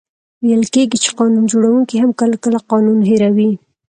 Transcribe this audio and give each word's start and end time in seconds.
ویل 0.45 0.63
کېږي 0.73 0.97
چي 1.03 1.09
قانون 1.19 1.43
جوړونکې 1.51 1.95
هم 2.03 2.11
کله، 2.19 2.35
کله 2.43 2.59
قانون 2.71 2.99
هېروي. 3.09 3.51